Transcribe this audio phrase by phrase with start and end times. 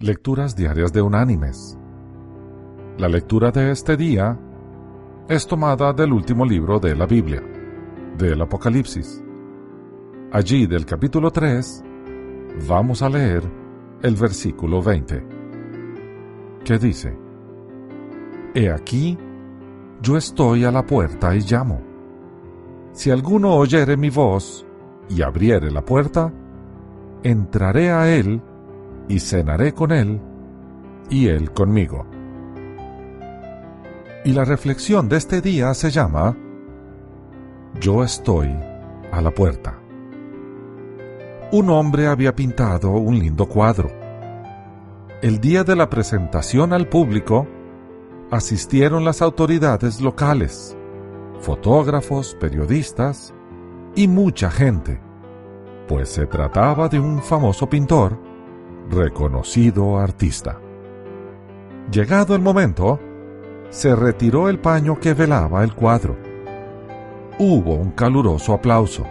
[0.00, 1.76] Lecturas Diarias de Unánimes.
[2.98, 4.38] La lectura de este día
[5.28, 7.42] es tomada del último libro de la Biblia,
[8.16, 9.20] del Apocalipsis.
[10.30, 11.82] Allí del capítulo 3
[12.68, 13.42] vamos a leer
[14.00, 15.26] el versículo 20,
[16.64, 17.18] que dice,
[18.54, 19.18] He aquí,
[20.00, 21.82] yo estoy a la puerta y llamo.
[22.92, 24.64] Si alguno oyere mi voz
[25.08, 26.32] y abriere la puerta,
[27.24, 28.40] entraré a él
[29.08, 30.20] y cenaré con él
[31.10, 32.06] y él conmigo.
[34.24, 36.36] Y la reflexión de este día se llama
[37.80, 38.54] Yo estoy
[39.10, 39.78] a la puerta.
[41.50, 43.90] Un hombre había pintado un lindo cuadro.
[45.22, 47.46] El día de la presentación al público,
[48.30, 50.76] asistieron las autoridades locales,
[51.40, 53.32] fotógrafos, periodistas
[53.96, 55.00] y mucha gente,
[55.88, 58.27] pues se trataba de un famoso pintor
[58.90, 60.60] reconocido artista.
[61.90, 63.00] Llegado el momento,
[63.70, 66.16] se retiró el paño que velaba el cuadro.
[67.38, 69.06] Hubo un caluroso aplauso.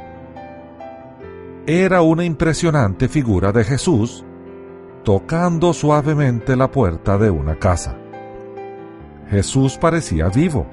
[1.66, 4.24] Era una impresionante figura de Jesús
[5.04, 7.96] tocando suavemente la puerta de una casa.
[9.30, 10.68] Jesús parecía vivo.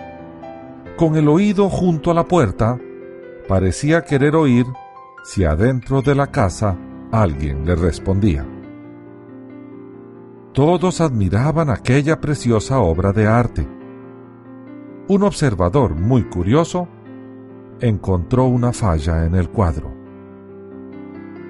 [0.96, 2.78] Con el oído junto a la puerta,
[3.48, 4.66] parecía querer oír
[5.24, 6.76] si adentro de la casa
[7.12, 8.44] alguien le respondía.
[10.54, 13.66] Todos admiraban aquella preciosa obra de arte.
[15.08, 16.86] Un observador muy curioso
[17.80, 19.92] encontró una falla en el cuadro.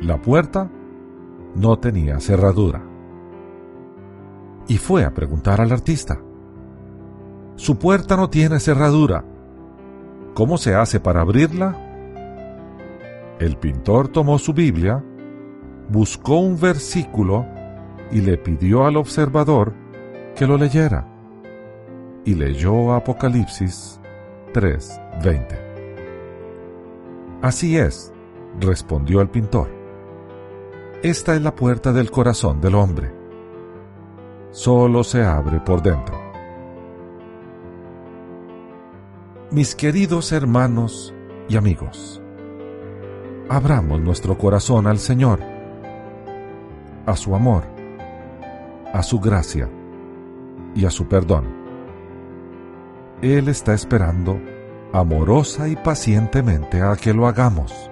[0.01, 0.71] La puerta
[1.55, 2.83] no tenía cerradura.
[4.69, 6.19] Y fue a preguntar al artista.
[7.57, 9.23] Su puerta no tiene cerradura.
[10.33, 11.77] ¿Cómo se hace para abrirla?
[13.39, 15.05] El pintor tomó su Biblia,
[15.91, 17.45] buscó un versículo
[18.15, 19.75] y le pidió al observador
[20.37, 21.07] que lo leyera.
[22.25, 24.01] Y leyó Apocalipsis
[24.55, 25.59] 3:20.
[27.42, 28.13] Así es,
[28.61, 29.69] respondió el pintor.
[31.02, 33.13] Esta es la puerta del corazón del hombre.
[34.52, 36.23] Solo se abre por dentro.
[39.51, 41.13] Mis queridos hermanos
[41.48, 42.23] y amigos,
[43.48, 45.41] abramos nuestro corazón al Señor,
[47.07, 47.73] a su amor,
[48.95, 49.69] a su gracia
[50.73, 51.47] y a su perdón.
[53.23, 54.41] Él está esperando
[54.93, 57.91] amorosa y pacientemente a que lo hagamos.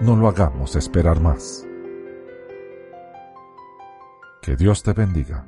[0.00, 1.66] No lo hagamos esperar más.
[4.40, 5.44] Que Dios te bendiga.